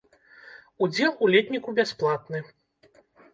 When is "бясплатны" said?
1.81-2.39